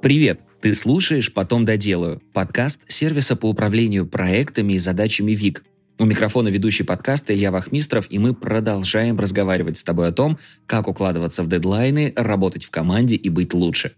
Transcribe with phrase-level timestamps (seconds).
[0.00, 0.40] Привет!
[0.60, 5.64] Ты слушаешь «Потом доделаю»– подкаст сервиса по управлению проектами и задачами ВИК.
[5.98, 10.86] У микрофона ведущий подкаста Илья Вахмистров, и мы продолжаем разговаривать с тобой о том, как
[10.86, 13.94] укладываться в дедлайны, работать в команде и быть лучше.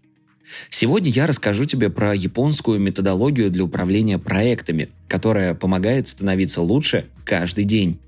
[0.71, 7.65] Сегодня я расскажу тебе про японскую методологию для управления проектами, которая помогает становиться лучше каждый
[7.65, 7.99] день.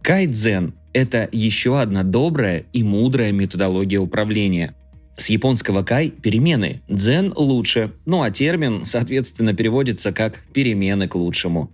[0.00, 4.74] Кайдзен– это еще одна добрая и мудрая методология управления–
[5.20, 11.70] с японского кай– перемены, дзен– лучше, ну а термин, соответственно, переводится как «перемены к лучшему».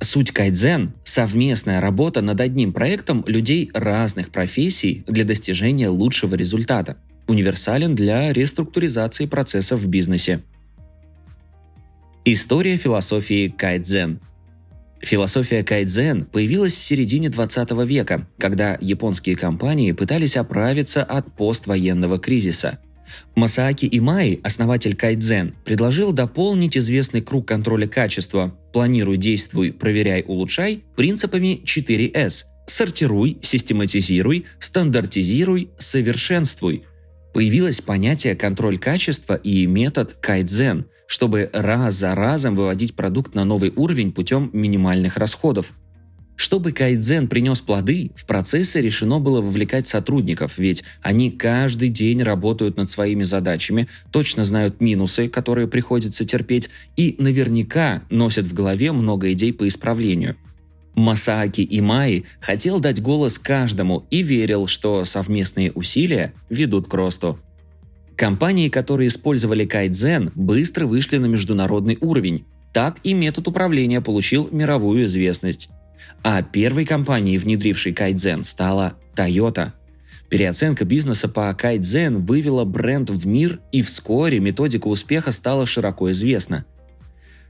[0.00, 6.98] Суть кайдзен– совместная работа над одним проектом людей разных профессий для достижения лучшего результата.
[7.26, 10.42] Универсален для реструктуризации процессов в бизнесе.
[12.26, 14.20] История философии кайдзен–
[15.00, 22.78] Философия кайдзен появилась в середине 20 века, когда японские компании пытались оправиться от поствоенного кризиса.
[23.34, 31.60] Масааки Имай, основатель кайдзен, предложил дополнить известный круг контроля качества «планируй, действуй, проверяй, улучшай» принципами
[31.64, 36.84] 4S– сортируй, систематизируй, стандартизируй, совершенствуй.
[37.32, 43.72] Появилось понятие контроль качества и метод кайдзен– чтобы раз за разом выводить продукт на новый
[43.74, 45.72] уровень путем минимальных расходов.
[46.36, 52.76] Чтобы кайдзен принес плоды, в процессы решено было вовлекать сотрудников, ведь они каждый день работают
[52.76, 59.32] над своими задачами, точно знают минусы, которые приходится терпеть, и наверняка носят в голове много
[59.32, 60.36] идей по исправлению.
[60.94, 67.38] Масааки Имаи хотел дать голос каждому и верил, что совместные усилия ведут к росту.
[68.16, 72.46] Компании, которые использовали кайдзен, быстро вышли на международный уровень.
[72.72, 75.68] Так и метод управления получил мировую известность.
[76.22, 79.72] А первой компанией, внедрившей кайдзен, стала Toyota.
[80.30, 86.64] Переоценка бизнеса по кайдзен вывела бренд в мир, и вскоре методика успеха стала широко известна.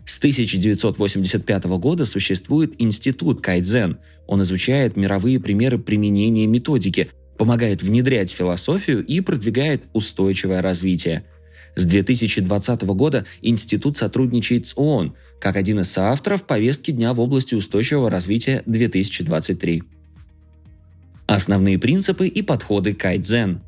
[0.04, 3.98] С 1985 года существует институт кайдзен.
[4.26, 11.24] Он изучает мировые примеры применения методики, помогает внедрять философию и продвигает устойчивое развитие.
[11.76, 17.54] С 2020 года институт сотрудничает с ООН как один из соавторов повестки дня в области
[17.54, 19.82] устойчивого развития 2023.
[21.26, 23.60] Основные принципы и подходы кайдзен.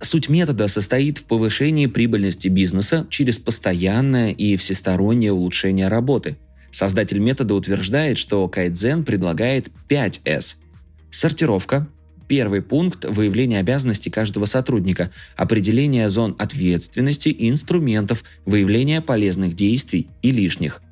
[0.00, 6.36] Суть метода состоит в повышении прибыльности бизнеса через постоянное и всестороннее улучшение работы.
[6.70, 10.56] Создатель метода утверждает, что кайдзен предлагает 5S–
[11.10, 11.88] сортировка,
[12.28, 20.30] Первый пункт– выявление обязанностей каждого сотрудника, определение зон ответственности и инструментов, выявление полезных действий и
[20.30, 20.82] лишних.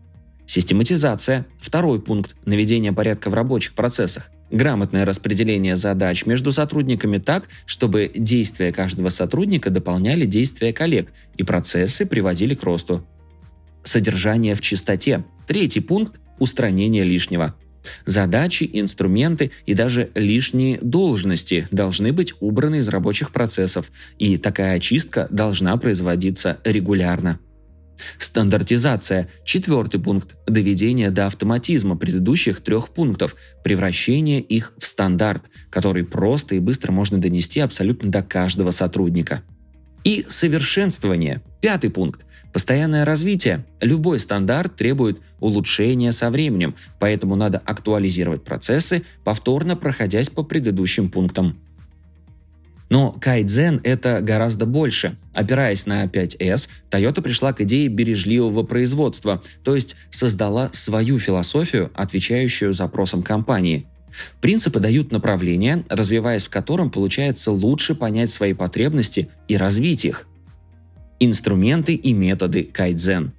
[0.47, 1.47] Систематизация.
[1.61, 4.31] Второй пункт– наведение порядка в рабочих процессах.
[4.51, 12.07] Грамотное распределение задач между сотрудниками так, чтобы действия каждого сотрудника дополняли действия коллег и процессы
[12.07, 13.05] приводили к росту.
[13.83, 15.25] Содержание в чистоте.
[15.47, 17.55] Третий пункт– устранение лишнего.
[18.05, 25.29] Задачи, инструменты и даже лишние должности должны быть убраны из рабочих процессов, и такая очистка
[25.31, 27.39] должна производиться регулярно.
[28.19, 29.29] Стандартизация.
[29.45, 30.37] Четвертый пункт.
[30.47, 33.37] Доведение до автоматизма предыдущих трех пунктов.
[33.65, 39.43] Превращение их в стандарт, который просто и быстро можно донести абсолютно до каждого сотрудника.
[40.05, 41.43] И совершенствование.
[41.61, 42.26] Пятый пункт.
[42.57, 43.67] Постоянное развитие.
[43.83, 51.59] Любой стандарт требует улучшения со временем, поэтому надо актуализировать процессы, повторно проходясь по предыдущим пунктам.
[52.89, 55.19] Но кайдзен– это гораздо больше.
[55.35, 62.73] Опираясь на 5S, Toyota пришла к идее бережливого производства, то есть создала свою философию, отвечающую
[62.73, 63.85] запросам компании.
[64.41, 70.27] Принципы дают направление, развиваясь в котором получается лучше понять свои потребности и развить их–
[71.19, 73.33] Инструменты и методы кайдзен.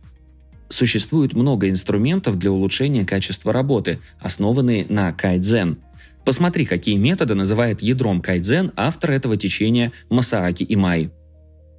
[0.70, 5.78] Существует много инструментов для улучшения качества работы, основанные на кайдзен.
[6.26, 11.12] Посмотри, какие методы называет ядром кайдзен автор этого течения Масааки Имай.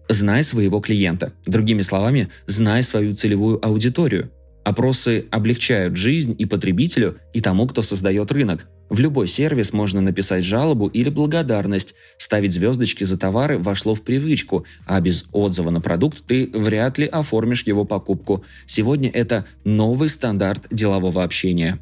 [0.09, 1.33] Знай своего клиента.
[1.45, 4.31] Другими словами, знай свою целевую аудиторию.
[4.69, 8.67] Опросы облегчают жизнь и потребителю, и тому, кто создает рынок.
[8.91, 11.95] В любой сервис можно написать жалобу или благодарность.
[12.19, 17.07] Ставить звездочки за товары вошло в привычку, а без отзыва на продукт ты вряд ли
[17.07, 18.45] оформишь его покупку.
[18.67, 21.79] Сегодня это новый стандарт делового общения.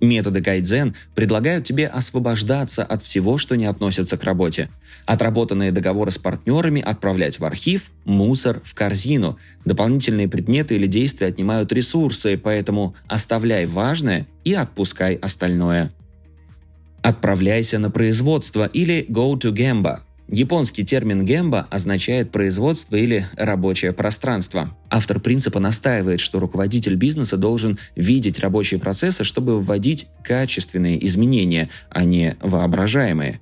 [0.00, 4.68] Методы кайдзен предлагают тебе освобождаться от всего, что не относится к работе.
[5.06, 9.38] Отработанные договоры с партнерами отправлять в архив, мусор, в корзину.
[9.64, 15.92] Дополнительные предметы или действия отнимают ресурсы, поэтому оставляй важное и отпускай остальное.
[17.02, 20.00] Отправляйся на производство или go to Gemba.
[20.30, 24.76] Японский термин гемба означает производство или рабочее пространство.
[24.90, 32.04] Автор принципа настаивает, что руководитель бизнеса должен видеть рабочие процессы, чтобы вводить качественные изменения, а
[32.04, 33.40] не воображаемые.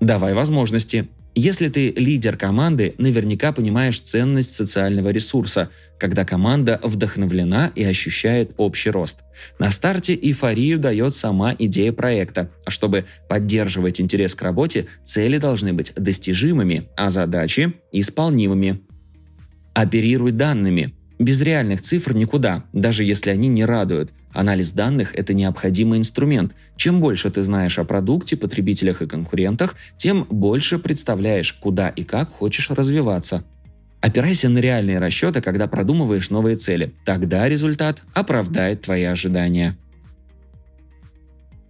[0.00, 1.08] Давай возможности.
[1.34, 8.90] Если ты лидер команды, наверняка понимаешь ценность социального ресурса, когда команда вдохновлена и ощущает общий
[8.90, 9.20] рост.
[9.58, 12.50] На старте эйфорию дает сама идея проекта.
[12.64, 18.80] А чтобы поддерживать интерес к работе, цели должны быть достижимыми, а задачи– исполнимыми.
[19.72, 20.94] Оперируй данными.
[21.20, 24.10] Без реальных цифр никуда, даже если они не радуют.
[24.32, 26.54] Анализ данных– это необходимый инструмент.
[26.76, 32.30] Чем больше ты знаешь о продукте, потребителях и конкурентах, тем больше представляешь, куда и как
[32.30, 33.44] хочешь развиваться.
[34.00, 36.94] Опирайся на реальные расчеты, когда продумываешь новые цели.
[37.04, 39.76] Тогда результат оправдает твои ожидания.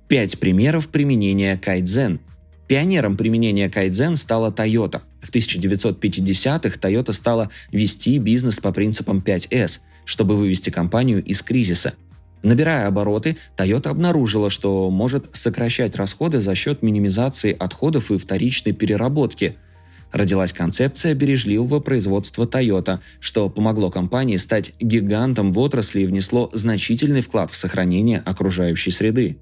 [0.07, 2.21] Пять примеров применения кайдзен.
[2.69, 5.01] Пионером применения кайдзен стала Toyota.
[5.23, 11.95] В 1950-х Toyota стала вести бизнес по принципам 5S, чтобы вывести компанию из кризиса–
[12.43, 19.57] Набирая обороты, Toyota обнаружила, что может сокращать расходы за счет минимизации отходов и вторичной переработки.
[20.11, 27.21] Родилась концепция бережливого производства Toyota, что помогло компании стать гигантом в отрасли и внесло значительный
[27.21, 29.37] вклад в сохранение окружающей среды.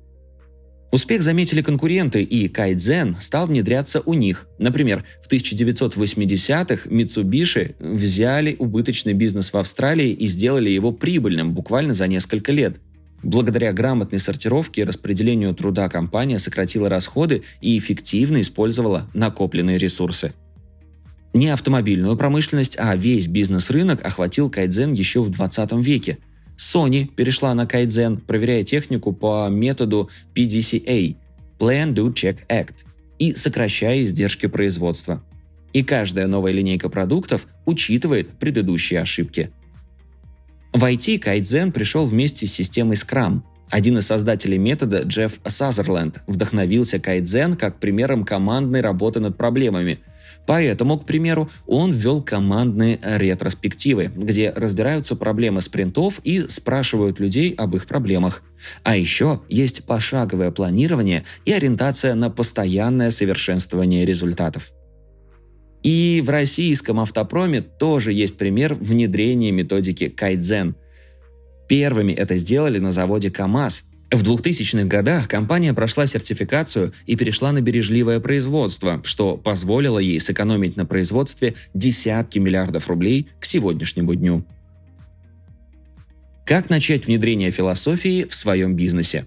[0.91, 4.47] Успех заметили конкуренты, и кайдзен стал внедряться у них.
[4.59, 12.09] Например, в 1980-х Mitsubishi взяли убыточный бизнес в Австралии и сделали его прибыльным буквально за
[12.09, 12.81] несколько лет–
[13.23, 20.33] Благодаря грамотной сортировке и распределению труда компания сократила расходы и эффективно использовала накопленные ресурсы.
[21.35, 26.19] Не автомобильную промышленность, а весь бизнес-рынок охватил кайдзен еще в 20 веке.
[26.57, 31.17] Sony перешла на кайдзен, проверяя технику по методу PDCA–
[31.59, 32.75] Plan, Do, Check, Act
[33.19, 35.23] и сокращая издержки производства.
[35.73, 39.51] И каждая новая линейка продуктов учитывает предыдущие ошибки–
[40.73, 43.41] в IT Кайдзен пришел вместе с системой Scrum.
[43.71, 50.01] Один из создателей метода, Джефф Сазерленд, вдохновился Кайдзен как примером командной работы над проблемами.
[50.47, 57.77] Поэтому, к примеру, он ввел командные ретроспективы, где разбираются проблемы спринтов и спрашивают людей об
[57.77, 58.43] их проблемах.
[58.83, 64.71] А еще есть пошаговое планирование и ориентация на постоянное совершенствование результатов.
[65.83, 70.75] И в российском автопроме тоже есть пример внедрения методики кайдзен.
[71.69, 73.85] Первыми это сделали на заводе КАМАЗ.
[74.11, 80.77] В 2000-х годах компания прошла сертификацию и перешла на бережливое производство, что позволило ей сэкономить
[80.77, 84.45] на производстве десятки миллиардов рублей к сегодняшнему дню.
[86.47, 89.27] Как начать внедрение философии в своем бизнесе?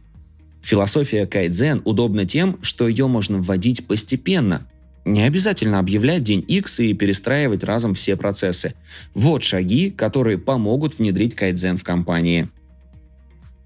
[0.63, 4.68] Философия кайдзен удобна тем, что ее можно вводить постепенно,
[5.06, 8.75] не обязательно объявлять день X и перестраивать разом все процессы.
[9.13, 12.50] Вот шаги, которые помогут внедрить кайдзен в компании.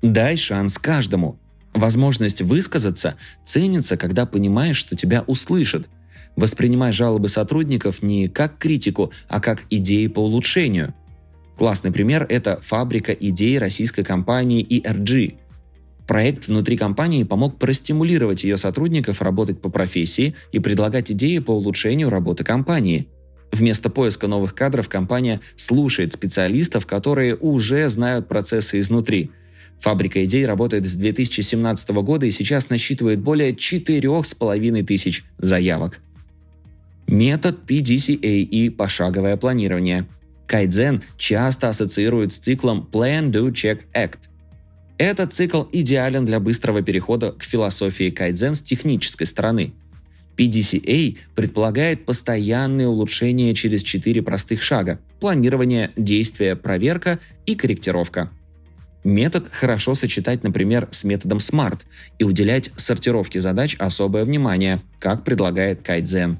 [0.01, 1.37] Дай шанс каждому.
[1.73, 5.89] Возможность высказаться ценится, когда понимаешь, что тебя услышат.
[6.37, 10.93] Воспринимай жалобы сотрудников не как критику, а как идеи по улучшению.
[11.57, 15.35] Классный пример– это фабрика идей российской компании ERG–
[16.07, 22.09] Проект внутри компании помог простимулировать ее сотрудников работать по профессии и предлагать идеи по улучшению
[22.09, 23.07] работы компании.
[23.51, 29.31] Вместо поиска новых кадров компания слушает специалистов, которые уже знают процессы изнутри.
[29.79, 35.99] Фабрика идей работает с 2017 года и сейчас насчитывает более 4,5 тысяч заявок.
[37.07, 40.07] Метод PDCA и пошаговое планирование.
[40.47, 44.17] Кайдзен часто ассоциируют с циклом Plan, Do, Check, Act–
[44.97, 49.73] этот цикл идеален для быстрого перехода к философии кайдзен с технической стороны.
[50.37, 58.29] PDCA предполагает постоянные улучшения через четыре простых шага– планирование, действие, проверка и корректировка.
[59.03, 61.81] Метод хорошо сочетать, например, с методом SMART
[62.17, 66.39] и уделять сортировке задач особое внимание, как предлагает Кайдзен.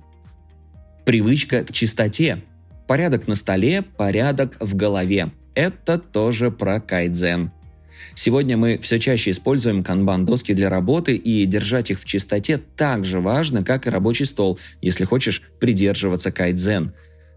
[1.06, 2.42] Привычка к чистоте.
[2.88, 5.32] Порядок на столе, порядок в голове.
[5.54, 7.52] Это тоже про Кайдзен.
[8.14, 13.20] Сегодня мы все чаще используем канбан-доски для работы, и держать их в чистоте так же
[13.20, 16.94] важно, как и рабочий стол, если хочешь придерживаться кайдзен.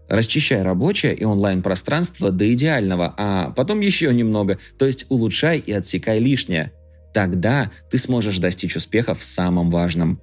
[0.09, 6.19] Расчищай рабочее и онлайн-пространство до идеального, а потом еще немного, то есть улучшай и отсекай
[6.19, 6.71] лишнее.
[7.13, 10.19] Тогда ты сможешь достичь успеха в самом важном.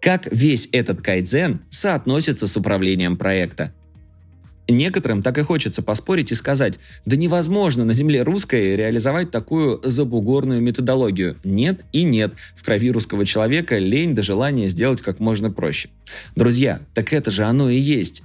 [0.00, 3.74] Как весь этот кайдзен соотносится с управлением проекта?
[4.70, 10.62] Некоторым так и хочется поспорить и сказать, да невозможно на земле русской реализовать такую забугорную
[10.62, 11.36] методологию.
[11.44, 12.34] Нет и нет.
[12.56, 15.90] В крови русского человека лень до желания сделать как можно проще.
[16.36, 18.22] Друзья, так это же оно и есть.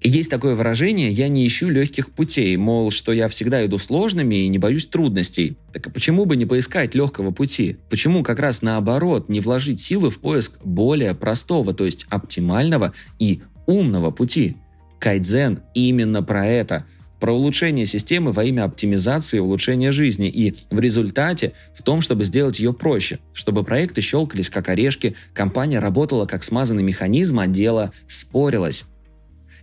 [0.00, 4.48] Есть такое выражение «я не ищу легких путей», мол, что я всегда иду сложными и
[4.48, 5.56] не боюсь трудностей.
[5.72, 7.78] Так а почему бы не поискать легкого пути?
[7.90, 13.42] Почему как раз наоборот не вложить силы в поиск более простого, то есть оптимального и
[13.66, 14.56] умного пути?
[14.98, 16.84] Кайдзен именно про это–
[17.20, 22.24] про улучшение системы во имя оптимизации и улучшения жизни, и в результате в том, чтобы
[22.24, 27.92] сделать ее проще, чтобы проекты щелкались как орешки, компания работала как смазанный механизм, а дело
[28.06, 28.84] спорилось.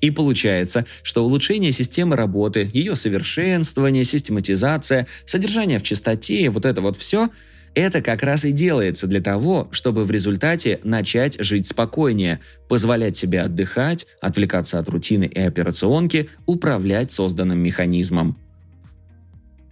[0.02, 6.98] И получается, что улучшение системы работы, ее совершенствование, систематизация, содержание в чистоте, вот это вот
[6.98, 7.30] все–
[7.76, 12.40] это как раз и делается для того, чтобы в результате начать жить спокойнее,
[12.70, 18.38] позволять себе отдыхать, отвлекаться от рутины и операционки, управлять созданным механизмом.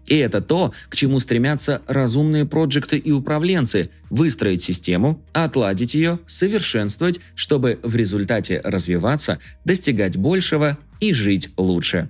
[0.05, 7.21] И это то, к чему стремятся разумные проекты и управленцы– выстроить систему, отладить ее, совершенствовать,
[7.35, 12.09] чтобы в результате развиваться, достигать большего и жить лучше.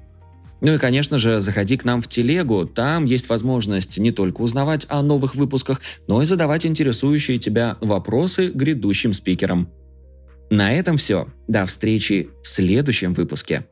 [0.61, 4.85] Ну и, конечно же, заходи к нам в телегу, там есть возможность не только узнавать
[4.89, 9.69] о новых выпусках, но и задавать интересующие тебя вопросы грядущим спикерам.
[10.51, 11.27] На этом все.
[11.47, 13.65] До встречи в следующем выпуске.